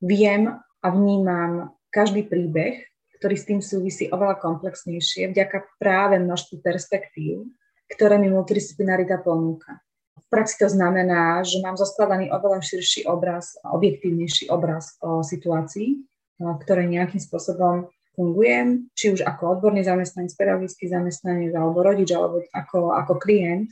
viem 0.03 0.51
a 0.83 0.87
vnímam 0.91 1.79
každý 1.95 2.27
príbeh, 2.27 2.83
ktorý 3.23 3.35
s 3.39 3.47
tým 3.47 3.61
súvisí 3.63 4.11
oveľa 4.11 4.43
komplexnejšie, 4.43 5.31
vďaka 5.31 5.79
práve 5.79 6.19
množstvu 6.19 6.59
perspektív, 6.59 7.47
ktoré 7.87 8.19
mi 8.19 8.27
multidisciplinarita 8.35 9.23
ponúka. 9.23 9.79
V 10.19 10.27
praxi 10.27 10.59
to 10.59 10.67
znamená, 10.67 11.47
že 11.47 11.63
mám 11.63 11.79
zaskladaný 11.79 12.35
oveľa 12.35 12.59
širší 12.67 13.07
obraz, 13.07 13.55
objektívnejší 13.63 14.51
obraz 14.51 14.99
o 14.99 15.23
situácii, 15.23 16.03
v 16.43 16.59
ktorej 16.67 16.91
nejakým 16.91 17.23
spôsobom 17.23 17.95
fungujem, 18.19 18.91
či 18.99 19.15
už 19.15 19.23
ako 19.23 19.55
odborný 19.61 19.87
zamestnanec, 19.87 20.35
pedagogický 20.35 20.91
zamestnanec, 20.91 21.55
alebo 21.55 21.79
rodič, 21.87 22.11
alebo 22.11 22.43
ako, 22.51 22.91
ako 22.91 23.23
klient. 23.23 23.71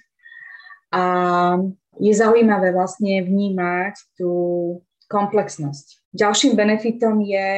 A 0.91 1.03
je 2.01 2.13
zaujímavé 2.15 2.73
vlastne 2.73 3.23
vnímať 3.23 3.95
tú 4.17 4.33
komplexnosť. 5.11 6.15
Ďalším 6.15 6.55
benefitom 6.55 7.19
je 7.23 7.49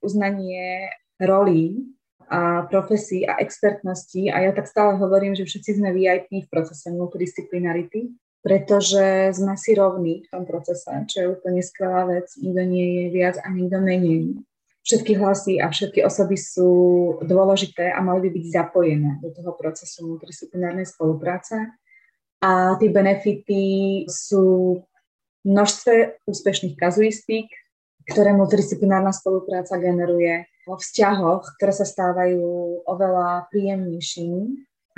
uznanie 0.00 0.90
rolí 1.18 1.90
a 2.30 2.62
profesí 2.70 3.26
a 3.26 3.42
expertnosti 3.42 4.30
a 4.30 4.46
ja 4.46 4.50
tak 4.54 4.70
stále 4.70 4.94
hovorím, 4.96 5.34
že 5.34 5.44
všetci 5.46 5.82
sme 5.82 5.90
VIP 5.90 6.46
v 6.46 6.50
procese 6.50 6.94
multidisciplinarity, 6.94 8.14
pretože 8.40 9.34
sme 9.34 9.58
si 9.58 9.74
rovní 9.74 10.22
v 10.24 10.30
tom 10.30 10.46
procese, 10.46 10.88
čo 11.10 11.16
je 11.20 11.32
úplne 11.34 11.60
skvelá 11.60 12.06
vec. 12.06 12.30
Nikto 12.38 12.62
nie 12.62 12.86
je 12.86 13.06
viac 13.10 13.36
a 13.42 13.50
nikto 13.50 13.82
menej. 13.82 14.38
Všetky 14.80 15.12
hlasy 15.18 15.60
a 15.60 15.68
všetky 15.68 16.00
osoby 16.06 16.40
sú 16.40 16.70
dôležité 17.20 17.92
a 17.92 18.00
mali 18.00 18.30
by 18.30 18.38
byť 18.38 18.46
zapojené 18.48 19.10
do 19.20 19.28
toho 19.34 19.52
procesu 19.58 20.08
multidisciplinárnej 20.08 20.88
spolupráce 20.88 21.68
a 22.40 22.76
tie 22.80 22.88
benefity 22.88 23.62
sú 24.08 24.76
množstve 25.44 26.24
úspešných 26.24 26.76
kazuistík, 26.76 27.48
ktoré 28.08 28.32
multidisciplinárna 28.32 29.12
spolupráca 29.12 29.76
generuje 29.76 30.48
vo 30.64 30.76
vzťahoch, 30.76 31.56
ktoré 31.56 31.72
sa 31.72 31.86
stávajú 31.86 32.42
oveľa 32.84 33.48
príjemnejšími 33.52 34.42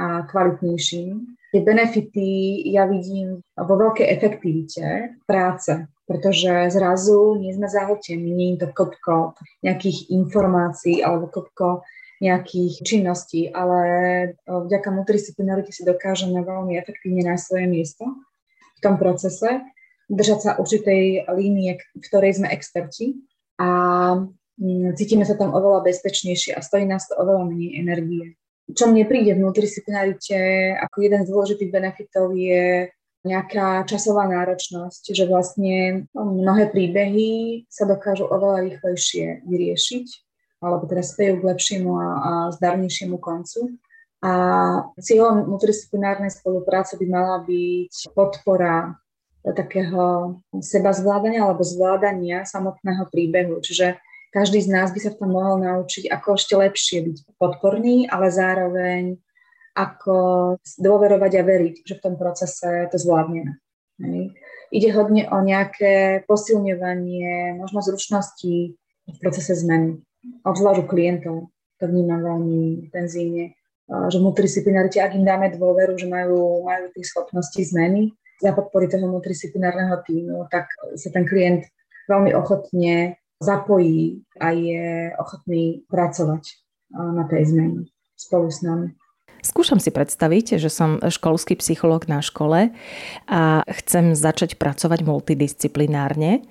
a 0.00 0.26
kvalitnejšími. 0.26 1.14
Tie 1.52 1.61
benefity 1.61 2.28
ja 2.72 2.88
vidím 2.88 3.44
vo 3.52 3.75
veľkej 3.76 4.08
efektivite 4.08 5.20
práce, 5.28 5.84
pretože 6.08 6.72
zrazu 6.72 7.37
nie 7.37 7.52
sme 7.52 7.68
zahltení, 7.68 8.32
nie 8.32 8.49
je 8.56 8.64
to 8.64 8.68
kopko 8.72 9.37
nejakých 9.61 10.08
informácií 10.08 11.04
alebo 11.04 11.28
kopko 11.28 11.84
nejakých 12.23 12.87
činností, 12.87 13.50
ale 13.50 13.83
vďaka 14.47 14.95
multidisciplinarite 14.95 15.75
si 15.75 15.83
dokážeme 15.83 16.38
veľmi 16.47 16.79
efektívne 16.79 17.26
nájsť 17.26 17.43
svoje 17.43 17.67
miesto 17.67 18.05
v 18.79 18.81
tom 18.81 18.95
procese, 18.95 19.67
držať 20.07 20.38
sa 20.38 20.50
určitej 20.55 21.26
línie, 21.35 21.83
v 21.83 22.05
ktorej 22.07 22.38
sme 22.38 22.55
experti 22.55 23.26
a 23.59 23.69
mm, 24.55 24.95
cítime 24.95 25.26
sa 25.26 25.35
tam 25.35 25.50
oveľa 25.50 25.83
bezpečnejšie 25.91 26.55
a 26.55 26.62
stojí 26.62 26.87
nás 26.87 27.11
to 27.11 27.19
oveľa 27.19 27.50
menej 27.50 27.83
energie. 27.83 28.25
Čo 28.71 28.87
mne 28.87 29.02
príde 29.11 29.35
v 29.35 29.43
multidisciplinarite 29.43 30.38
ako 30.79 30.97
jeden 31.02 31.26
z 31.26 31.29
dôležitých 31.29 31.75
benefitov 31.75 32.31
je 32.38 32.95
nejaká 33.26 33.83
časová 33.87 34.31
náročnosť, 34.31 35.14
že 35.14 35.26
vlastne 35.26 36.07
mnohé 36.14 36.71
príbehy 36.71 37.67
sa 37.67 37.87
dokážu 37.87 38.31
oveľa 38.31 38.71
rýchlejšie 38.71 39.43
vyriešiť 39.47 40.07
alebo 40.62 40.87
teda 40.87 41.02
spejú 41.02 41.42
k 41.42 41.49
lepšiemu 41.50 41.90
a, 41.99 42.07
a 42.07 42.33
zdarnejšiemu 42.54 43.19
koncu. 43.19 43.75
A 44.23 44.33
cieľom 45.02 45.50
multidisciplinárnej 45.50 46.31
spolupráce 46.31 46.95
by 46.95 47.07
mala 47.11 47.42
byť 47.42 48.14
podpora 48.14 48.95
takého 49.42 50.38
seba 50.62 50.95
zvládania 50.95 51.42
alebo 51.42 51.66
zvládania 51.66 52.47
samotného 52.47 53.11
príbehu. 53.11 53.59
Čiže 53.59 53.99
každý 54.31 54.62
z 54.62 54.71
nás 54.71 54.95
by 54.95 55.00
sa 55.02 55.11
v 55.11 55.19
tom 55.19 55.35
mohol 55.35 55.59
naučiť, 55.66 56.07
ako 56.07 56.38
ešte 56.38 56.54
lepšie 56.54 56.99
byť 57.02 57.16
podporný, 57.35 58.07
ale 58.07 58.31
zároveň 58.31 59.19
ako 59.75 60.16
dôverovať 60.78 61.33
a 61.37 61.42
veriť, 61.42 61.75
že 61.83 61.99
v 61.99 62.02
tom 62.07 62.14
procese 62.14 62.87
to 62.95 62.97
zvládneme. 63.02 63.59
Hej. 63.99 64.38
Ide 64.71 64.88
hodne 64.95 65.26
o 65.28 65.42
nejaké 65.42 66.23
posilňovanie 66.31 67.59
možno 67.59 67.83
zručností 67.83 68.78
v 69.04 69.16
procese 69.19 69.59
zmeny 69.59 69.99
obzvlášť 70.47 70.81
u 70.83 70.87
klientov, 70.87 71.37
to 71.79 71.85
vnímam 71.91 72.23
veľmi 72.23 72.87
intenzívne, 72.88 73.59
že 74.09 74.19
multidisciplinarite, 74.23 75.02
ak 75.02 75.19
im 75.19 75.26
dáme 75.26 75.50
dôveru, 75.52 75.99
že 75.99 76.07
majú, 76.07 76.62
majú 76.64 76.88
tie 76.95 77.05
schopnosti 77.05 77.59
zmeny 77.59 78.14
za 78.38 78.55
podpory 78.55 78.87
toho 78.87 79.11
multidisciplinárneho 79.11 79.99
týmu, 80.07 80.47
tak 80.50 80.71
sa 80.95 81.11
ten 81.11 81.26
klient 81.26 81.67
veľmi 82.07 82.35
ochotne 82.35 83.19
zapojí 83.43 84.23
a 84.38 84.55
je 84.55 85.11
ochotný 85.19 85.83
pracovať 85.91 86.43
na 86.95 87.26
tej 87.26 87.50
zmene 87.50 87.91
spolu 88.14 88.47
s 88.50 88.62
nami. 88.62 88.95
Skúšam 89.43 89.83
si 89.83 89.91
predstaviť, 89.91 90.62
že 90.62 90.71
som 90.71 91.02
školský 91.02 91.59
psychológ 91.59 92.07
na 92.07 92.23
škole 92.23 92.71
a 93.26 93.41
chcem 93.83 94.14
začať 94.14 94.55
pracovať 94.55 95.02
multidisciplinárne. 95.02 96.47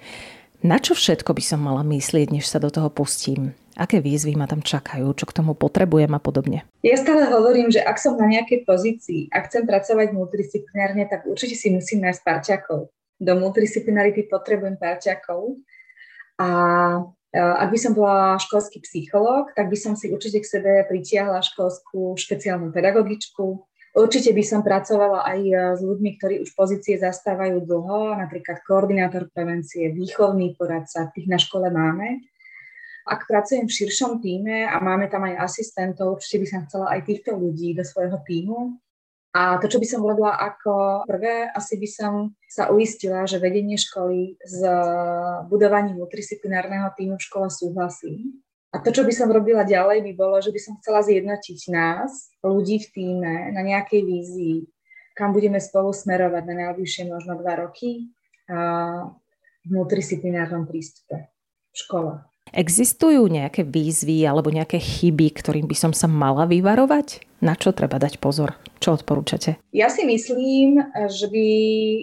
Na 0.59 0.77
čo 0.77 0.91
všetko 0.91 1.31
by 1.31 1.43
som 1.43 1.63
mala 1.63 1.87
myslieť, 1.87 2.35
než 2.35 2.51
sa 2.51 2.59
do 2.59 2.67
toho 2.67 2.91
pustím? 2.91 3.55
Aké 3.79 4.03
výzvy 4.03 4.35
ma 4.35 4.47
tam 4.47 4.59
čakajú, 4.59 5.11
čo 5.15 5.25
k 5.27 5.35
tomu 5.35 5.55
potrebujem 5.55 6.11
a 6.11 6.19
podobne? 6.19 6.67
Ja 6.83 6.99
stále 6.99 7.31
hovorím, 7.31 7.71
že 7.71 7.79
ak 7.79 7.95
som 7.95 8.19
na 8.19 8.27
nejakej 8.27 8.67
pozícii 8.67 9.31
a 9.31 9.43
chcem 9.47 9.63
pracovať 9.63 10.11
multidisciplinárne, 10.11 11.07
tak 11.07 11.23
určite 11.23 11.55
si 11.55 11.71
musím 11.71 12.03
nájsť 12.03 12.21
parťakov. 12.21 12.91
Do 13.21 13.33
multidisciplinarity 13.39 14.27
potrebujem 14.27 14.75
parťakov. 14.75 15.55
A 16.41 16.47
ak 17.31 17.69
by 17.71 17.79
som 17.79 17.95
bola 17.95 18.35
školský 18.35 18.83
psychológ, 18.83 19.55
tak 19.55 19.71
by 19.71 19.77
som 19.79 19.95
si 19.95 20.11
určite 20.11 20.43
k 20.43 20.51
sebe 20.51 20.71
pritiahla 20.83 21.39
školskú 21.39 22.19
špeciálnu 22.19 22.75
pedagogičku, 22.75 23.71
Určite 23.91 24.31
by 24.31 24.43
som 24.47 24.63
pracovala 24.63 25.27
aj 25.27 25.39
e, 25.43 25.55
s 25.75 25.81
ľuďmi, 25.83 26.15
ktorí 26.15 26.35
už 26.39 26.55
pozície 26.55 26.95
zastávajú 26.95 27.59
dlho, 27.67 28.15
napríklad 28.23 28.63
koordinátor 28.63 29.27
prevencie, 29.35 29.91
výchovný 29.91 30.55
poradca, 30.55 31.11
tých 31.11 31.27
na 31.27 31.35
škole 31.35 31.67
máme. 31.67 32.23
Ak 33.07 33.25
pracujem 33.25 33.65
v 33.65 33.75
širšom 33.81 34.21
týme 34.21 34.69
a 34.69 34.77
máme 34.77 35.09
tam 35.09 35.25
aj 35.25 35.41
asistentov, 35.41 36.21
určite 36.21 36.37
by 36.41 36.47
som 36.47 36.59
chcela 36.69 36.85
aj 36.93 37.01
týchto 37.09 37.33
ľudí 37.33 37.73
do 37.73 37.81
svojho 37.81 38.21
týmu. 38.25 38.77
A 39.31 39.57
to, 39.63 39.71
čo 39.71 39.79
by 39.79 39.87
som 39.87 40.03
robila 40.03 40.35
ako 40.35 41.07
prvé, 41.07 41.47
asi 41.55 41.79
by 41.79 41.87
som 41.87 42.35
sa 42.51 42.67
uistila, 42.67 43.23
že 43.23 43.39
vedenie 43.39 43.79
školy 43.79 44.35
s 44.43 44.59
budovaním 45.47 46.03
multidisciplinárneho 46.03 46.91
týmu 46.99 47.15
v 47.15 47.25
škole 47.31 47.47
súhlasí. 47.47 48.27
A 48.75 48.83
to, 48.83 48.91
čo 48.91 49.07
by 49.07 49.11
som 49.15 49.31
robila 49.31 49.63
ďalej, 49.63 50.03
by 50.03 50.11
bolo, 50.15 50.39
že 50.43 50.51
by 50.51 50.59
som 50.59 50.75
chcela 50.83 50.99
zjednotiť 51.03 51.59
nás, 51.71 52.31
ľudí 52.43 52.83
v 52.83 52.87
týme, 52.91 53.35
na 53.55 53.63
nejakej 53.63 54.03
vízii, 54.03 54.67
kam 55.15 55.35
budeme 55.35 55.59
spolu 55.59 55.91
smerovať 55.91 56.43
na 56.47 56.55
najbližšie 56.67 57.07
možno 57.11 57.39
dva 57.39 57.67
roky 57.67 58.11
v 58.47 59.69
multidisciplinárnom 59.71 60.67
prístupe 60.67 61.31
v 61.71 61.75
škole. 61.75 62.30
Existujú 62.51 63.31
nejaké 63.31 63.63
výzvy 63.63 64.27
alebo 64.27 64.51
nejaké 64.51 64.75
chyby, 64.75 65.31
ktorým 65.39 65.71
by 65.71 65.75
som 65.75 65.95
sa 65.95 66.11
mala 66.11 66.43
vyvarovať? 66.43 67.23
Na 67.39 67.55
čo 67.55 67.71
treba 67.71 67.95
dať 67.95 68.19
pozor? 68.19 68.59
Čo 68.83 68.99
odporúčate? 68.99 69.55
Ja 69.71 69.87
si 69.87 70.03
myslím, 70.03 70.83
že 71.07 71.31
by 71.31 71.47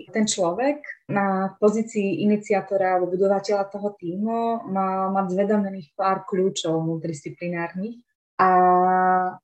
ten 0.09 0.25
človek 0.25 0.81
na 1.13 1.53
pozícii 1.61 2.25
iniciátora 2.25 2.97
alebo 2.97 3.13
budovateľa 3.13 3.69
toho 3.69 3.93
týmu 4.01 4.73
mal 4.73 5.13
mať 5.13 5.37
zvedomených 5.37 5.93
pár 5.93 6.25
kľúčov 6.25 6.81
multidisciplinárnych. 6.81 8.01
A 8.39 8.49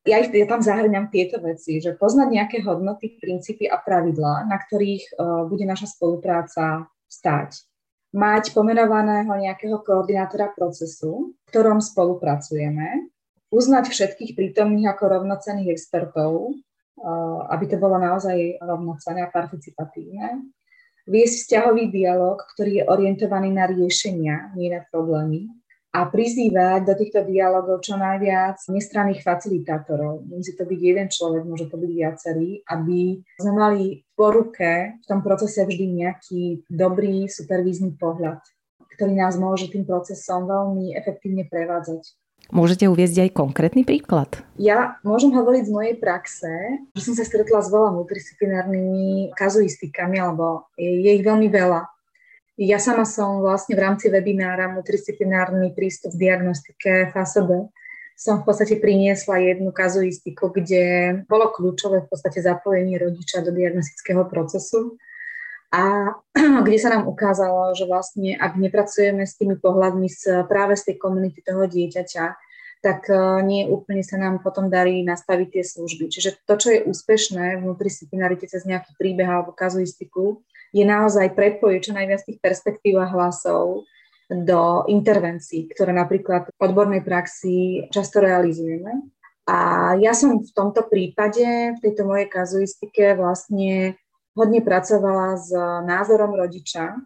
ja, 0.07 0.17
ich, 0.23 0.31
ja 0.33 0.47
tam 0.49 0.65
zahrňam 0.65 1.13
tieto 1.13 1.37
veci, 1.43 1.85
že 1.85 1.99
poznať 1.99 2.29
nejaké 2.31 2.59
hodnoty, 2.65 3.21
princípy 3.21 3.69
a 3.69 3.77
pravidlá, 3.77 4.47
na 4.47 4.57
ktorých 4.57 5.19
uh, 5.19 5.45
bude 5.51 5.67
naša 5.67 5.91
spolupráca 5.91 6.89
stáť 7.11 7.74
mať 8.15 8.55
pomenovaného 8.55 9.35
nejakého 9.35 9.83
koordinátora 9.83 10.55
procesu, 10.55 11.35
v 11.35 11.47
ktorom 11.51 11.83
spolupracujeme, 11.83 13.11
uznať 13.51 13.91
všetkých 13.91 14.39
prítomných 14.39 14.95
ako 14.95 15.19
rovnocenných 15.19 15.75
expertov, 15.75 16.55
aby 17.51 17.65
to 17.67 17.77
bolo 17.77 17.99
naozaj 17.99 18.63
rovnocenné 18.63 19.27
a 19.27 19.35
participatívne, 19.35 20.47
viesť 21.11 21.35
vzťahový 21.43 21.91
dialog, 21.91 22.39
ktorý 22.55 22.81
je 22.81 22.85
orientovaný 22.87 23.51
na 23.51 23.67
riešenia, 23.67 24.55
nie 24.55 24.71
na 24.71 24.87
problémy, 24.89 25.51
a 25.95 26.11
prizývať 26.11 26.91
do 26.91 26.95
týchto 26.99 27.23
dialogov 27.23 27.79
čo 27.87 27.95
najviac 27.95 28.59
nestranných 28.67 29.23
facilitátorov. 29.23 30.27
Musí 30.27 30.59
to 30.59 30.67
byť 30.67 30.81
jeden 30.83 31.07
človek, 31.07 31.47
môže 31.47 31.71
to 31.71 31.79
byť 31.79 31.91
viacerý, 31.95 32.67
aby 32.67 33.23
sme 33.39 33.53
mali 33.55 34.03
po 34.19 34.35
ruke 34.35 34.99
v 34.99 35.05
tom 35.07 35.23
procese 35.23 35.63
vždy 35.63 35.87
nejaký 36.03 36.67
dobrý 36.67 37.31
supervízny 37.31 37.95
pohľad, 37.95 38.43
ktorý 38.99 39.15
nás 39.15 39.39
môže 39.39 39.71
tým 39.71 39.87
procesom 39.87 40.51
veľmi 40.51 40.99
efektívne 40.99 41.47
prevádzať. 41.47 42.03
Môžete 42.53 42.91
uviezť 42.91 43.25
aj 43.25 43.31
konkrétny 43.33 43.89
príklad? 43.89 44.29
Ja 44.61 45.01
môžem 45.01 45.33
hovoriť 45.33 45.65
z 45.65 45.73
mojej 45.73 45.95
praxe, 45.97 46.53
že 46.93 47.01
som 47.01 47.17
sa 47.17 47.25
stretla 47.25 47.65
s 47.65 47.73
veľa 47.73 47.97
multidisciplinárnymi 47.97 49.33
kazuistikami, 49.33 50.21
alebo 50.21 50.69
je, 50.77 50.91
je 51.09 51.11
ich 51.17 51.25
veľmi 51.25 51.49
veľa. 51.49 51.94
Ja 52.55 52.79
sama 52.79 53.03
som 53.03 53.43
vlastne 53.43 53.75
v 53.75 53.83
rámci 53.83 54.07
webinára 54.07 54.71
multidisciplinárny 54.71 55.75
prístup 55.75 56.15
v 56.15 56.31
diagnostike 56.31 57.11
FASOB 57.11 57.75
som 58.15 58.41
v 58.41 58.47
podstate 58.47 58.79
priniesla 58.79 59.43
jednu 59.43 59.75
kazuistiku, 59.75 60.55
kde 60.55 60.83
bolo 61.27 61.51
kľúčové 61.51 62.07
v 62.07 62.09
podstate 62.15 62.39
zapojenie 62.39 62.95
rodiča 62.95 63.43
do 63.43 63.51
diagnostického 63.51 64.23
procesu 64.31 64.95
a 65.75 66.15
kde 66.67 66.79
sa 66.79 66.95
nám 66.95 67.11
ukázalo, 67.11 67.75
že 67.75 67.91
vlastne 67.91 68.39
ak 68.39 68.55
nepracujeme 68.55 69.27
s 69.27 69.35
tými 69.35 69.59
pohľadmi 69.59 70.07
z, 70.07 70.47
práve 70.47 70.79
z 70.79 70.95
tej 70.95 70.97
komunity 71.03 71.43
toho 71.43 71.67
dieťaťa, 71.67 72.25
tak 72.87 73.11
e, 73.11 73.43
nie 73.43 73.67
úplne 73.67 74.07
sa 74.07 74.15
nám 74.15 74.47
potom 74.47 74.71
darí 74.71 75.03
nastaviť 75.03 75.49
tie 75.59 75.65
služby. 75.67 76.07
Čiže 76.07 76.47
to, 76.47 76.55
čo 76.55 76.69
je 76.71 76.87
úspešné 76.87 77.59
v 77.59 77.67
multidisciplinarite 77.67 78.47
cez 78.47 78.63
nejaký 78.63 78.95
príbeh 78.95 79.27
alebo 79.27 79.51
kazuistiku, 79.51 80.47
je 80.75 80.83
naozaj 80.83 81.39
prepojiť 81.39 81.81
čo 81.81 81.93
najviac 81.95 82.21
tých 82.27 82.43
perspektív 82.43 82.99
a 82.99 83.07
hlasov 83.07 83.87
do 84.27 84.83
intervencií, 84.91 85.71
ktoré 85.71 85.95
napríklad 85.95 86.51
v 86.51 86.59
odbornej 86.59 87.07
praxi 87.07 87.87
často 87.95 88.19
realizujeme. 88.19 89.07
A 89.47 89.93
ja 90.01 90.17
som 90.17 90.41
v 90.41 90.51
tomto 90.51 90.89
prípade, 90.89 91.77
v 91.77 91.79
tejto 91.79 92.09
mojej 92.09 92.27
kazuistike 92.33 93.15
vlastne 93.15 94.01
hodne 94.35 94.61
pracovala 94.65 95.37
s 95.39 95.53
názorom 95.85 96.35
rodiča 96.35 96.97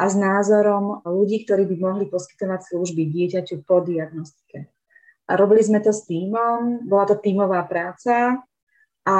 a 0.00 0.04
s 0.08 0.14
názorom 0.16 1.04
ľudí, 1.06 1.44
ktorí 1.44 1.68
by 1.68 1.76
mohli 1.78 2.04
poskytovať 2.10 2.72
služby 2.72 3.02
dieťaťu 3.12 3.62
po 3.62 3.84
diagnostike. 3.84 4.72
A 5.28 5.36
robili 5.36 5.60
sme 5.60 5.84
to 5.84 5.92
s 5.92 6.08
týmom, 6.08 6.88
bola 6.88 7.04
to 7.04 7.20
tímová 7.20 7.68
práca 7.68 8.40
a 9.04 9.18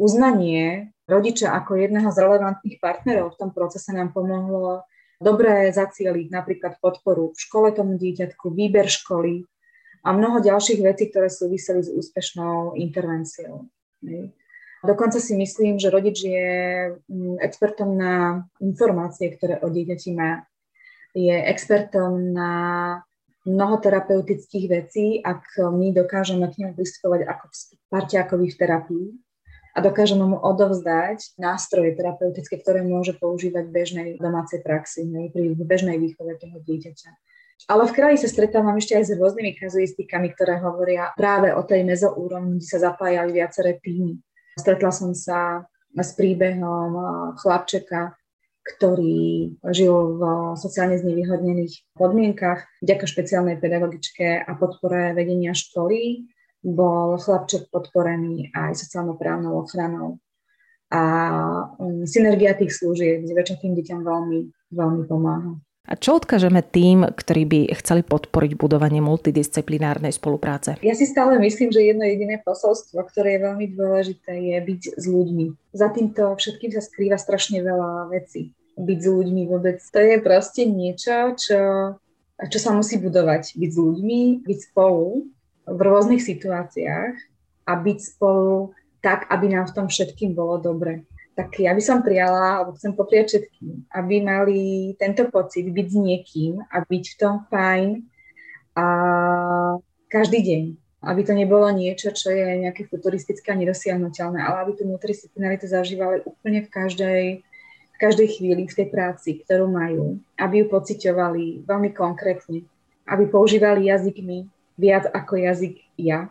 uznanie 0.00 0.96
rodiča 1.08 1.56
ako 1.56 1.80
jedného 1.80 2.12
z 2.12 2.18
relevantných 2.20 2.78
partnerov 2.78 3.34
v 3.34 3.38
tom 3.40 3.50
procese 3.50 3.90
nám 3.96 4.12
pomohlo 4.12 4.84
dobre 5.18 5.72
zacieliť 5.72 6.28
napríklad 6.30 6.78
podporu 6.78 7.34
v 7.34 7.38
škole 7.40 7.72
tomu 7.74 7.98
dieťatku, 7.98 8.52
výber 8.54 8.86
školy 8.86 9.42
a 10.04 10.14
mnoho 10.14 10.38
ďalších 10.38 10.78
vecí, 10.84 11.10
ktoré 11.10 11.26
súviseli 11.32 11.82
s 11.82 11.90
úspešnou 11.90 12.78
intervenciou. 12.78 13.66
Dokonca 14.78 15.18
si 15.18 15.34
myslím, 15.34 15.82
že 15.82 15.90
rodič 15.90 16.22
je 16.22 16.46
mm, 16.94 17.42
expertom 17.42 17.98
na 17.98 18.46
informácie, 18.62 19.34
ktoré 19.34 19.58
o 19.58 19.66
dieťati 19.66 20.14
má. 20.14 20.46
Je 21.18 21.34
expertom 21.34 22.30
na 22.30 22.52
mnoho 23.42 23.82
terapeutických 23.82 24.66
vecí, 24.70 25.18
ak 25.18 25.58
my 25.58 25.90
dokážeme 25.90 26.46
k 26.46 26.62
nemu 26.62 26.72
pristupovať 26.78 27.26
ako 27.26 27.44
parťákovi 27.90 28.46
v 28.54 28.58
terapii 28.60 29.06
a 29.78 29.84
dokážeme 29.84 30.26
mu 30.26 30.42
odovzdať 30.42 31.38
nástroje 31.38 31.94
terapeutické, 31.94 32.58
ktoré 32.58 32.82
môže 32.82 33.14
používať 33.14 33.70
v 33.70 33.74
bežnej 33.78 34.08
domácej 34.18 34.58
praxi, 34.66 35.06
ne, 35.06 35.30
pri 35.30 35.54
bežnej 35.54 36.02
výchove 36.02 36.34
toho 36.34 36.58
dieťaťa. 36.58 37.10
Ale 37.70 37.86
v 37.86 37.94
kraji 37.94 38.26
sa 38.26 38.28
stretávam 38.30 38.74
ešte 38.74 38.98
aj 38.98 39.04
s 39.06 39.14
rôznymi 39.14 39.54
kazuistikami, 39.54 40.34
ktoré 40.34 40.58
hovoria 40.58 41.14
práve 41.14 41.54
o 41.54 41.62
tej 41.62 41.86
mezoúrovni, 41.86 42.58
kde 42.58 42.66
sa 42.66 42.90
zapájali 42.90 43.38
viaceré 43.38 43.78
týmy. 43.78 44.18
Stretla 44.58 44.90
som 44.90 45.14
sa 45.14 45.62
s 45.94 46.10
príbehom 46.18 46.90
chlapčeka, 47.38 48.18
ktorý 48.62 49.58
žil 49.70 49.94
v 50.18 50.22
sociálne 50.58 50.98
znevýhodnených 50.98 51.94
podmienkach. 51.94 52.66
Vďaka 52.82 53.04
špeciálnej 53.06 53.56
pedagogičke 53.62 54.42
a 54.42 54.50
podpore 54.58 55.14
vedenia 55.14 55.54
školy 55.54 56.30
bol 56.62 57.18
chlapček 57.18 57.70
podporený 57.70 58.50
aj 58.54 58.74
sociálno-právnou 58.82 59.62
ochranou. 59.62 60.18
A 60.88 61.02
um, 61.76 62.08
synergia 62.08 62.56
tých 62.56 62.72
služieb 62.72 63.28
dievčatým 63.28 63.76
deťom 63.76 64.00
veľmi, 64.02 64.38
veľmi 64.72 65.02
pomáha. 65.04 65.60
A 65.88 65.96
čo 65.96 66.20
odkážeme 66.20 66.60
tým, 66.60 67.00
ktorí 67.00 67.48
by 67.48 67.60
chceli 67.80 68.04
podporiť 68.04 68.60
budovanie 68.60 69.00
multidisciplinárnej 69.00 70.12
spolupráce? 70.12 70.76
Ja 70.84 70.92
si 70.92 71.08
stále 71.08 71.40
myslím, 71.40 71.72
že 71.72 71.80
jedno 71.80 72.04
jediné 72.04 72.44
posolstvo, 72.44 73.00
ktoré 73.08 73.40
je 73.40 73.44
veľmi 73.48 73.66
dôležité, 73.72 74.32
je 74.36 74.58
byť 74.60 74.82
s 75.00 75.04
ľuďmi. 75.08 75.72
Za 75.72 75.88
týmto 75.88 76.36
všetkým 76.36 76.76
sa 76.76 76.84
skrýva 76.84 77.16
strašne 77.16 77.64
veľa 77.64 78.12
vecí. 78.12 78.52
Byť 78.76 78.98
s 79.00 79.08
ľuďmi 79.08 79.42
vôbec, 79.48 79.80
to 79.80 79.98
je 79.98 80.16
proste 80.20 80.68
niečo, 80.68 81.32
čo, 81.40 81.60
čo 82.36 82.58
sa 82.60 82.76
musí 82.76 83.00
budovať. 83.00 83.56
Byť 83.56 83.70
s 83.72 83.78
ľuďmi, 83.80 84.20
byť 84.44 84.58
spolu 84.68 85.24
v 85.68 85.80
rôznych 85.80 86.24
situáciách 86.24 87.14
a 87.68 87.72
byť 87.76 87.98
spolu 88.00 88.72
tak, 89.04 89.28
aby 89.28 89.52
nám 89.52 89.68
v 89.68 89.74
tom 89.76 89.86
všetkým 89.86 90.32
bolo 90.32 90.58
dobre. 90.58 91.04
Tak 91.38 91.54
ja 91.62 91.70
by 91.70 91.82
som 91.84 92.02
prijala, 92.02 92.58
alebo 92.58 92.74
chcem 92.74 92.98
popriať 92.98 93.26
všetkým, 93.30 93.86
aby 93.94 94.14
mali 94.26 94.60
tento 94.98 95.30
pocit 95.30 95.70
byť 95.70 95.86
s 95.86 95.96
niekým 95.96 96.52
a 96.66 96.82
byť 96.82 97.04
v 97.14 97.18
tom 97.20 97.34
fajn 97.46 97.88
a 98.74 98.84
každý 100.10 100.42
deň. 100.42 100.64
Aby 100.98 101.22
to 101.22 101.30
nebolo 101.30 101.70
niečo, 101.70 102.10
čo 102.10 102.34
je 102.34 102.66
nejaké 102.66 102.90
futuristické 102.90 103.54
a 103.54 103.60
nedosiahnutelné, 103.60 104.42
ale 104.42 104.66
aby 104.66 104.72
tú 104.74 104.82
multidisciplinaritu 104.90 105.70
zažívali 105.70 106.26
úplne 106.26 106.66
v 106.66 106.70
každej, 106.74 107.22
v 107.94 107.96
každej 108.02 108.28
chvíli 108.34 108.66
v 108.66 108.74
tej 108.74 108.88
práci, 108.90 109.38
ktorú 109.46 109.70
majú. 109.70 110.18
Aby 110.34 110.66
ju 110.66 110.74
pociťovali 110.74 111.62
veľmi 111.70 111.94
konkrétne. 111.94 112.66
Aby 113.06 113.30
používali 113.30 113.86
jazykmi, 113.86 114.50
viac 114.78 115.10
ako 115.10 115.34
jazyk 115.36 115.82
ja, 115.98 116.30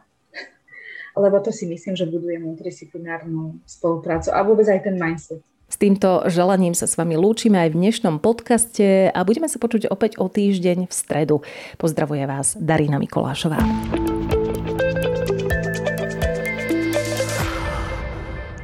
lebo 1.14 1.38
to 1.44 1.52
si 1.52 1.68
myslím, 1.68 1.94
že 2.00 2.08
buduje 2.08 2.40
multidisciplinárnu 2.40 3.60
spoluprácu 3.68 4.32
a 4.32 4.40
vôbec 4.42 4.66
aj 4.72 4.88
ten 4.88 4.96
mindset. 4.96 5.44
S 5.68 5.76
týmto 5.76 6.24
želaním 6.32 6.72
sa 6.72 6.88
s 6.88 6.96
vami 6.96 7.20
lúčime 7.20 7.60
aj 7.60 7.76
v 7.76 7.80
dnešnom 7.84 8.24
podcaste 8.24 9.12
a 9.12 9.20
budeme 9.28 9.52
sa 9.52 9.60
počuť 9.60 9.92
opäť 9.92 10.16
o 10.16 10.32
týždeň 10.32 10.88
v 10.88 10.94
stredu. 10.96 11.44
Pozdravuje 11.76 12.24
vás 12.24 12.56
Darina 12.56 12.96
Mikolášová. 13.04 13.60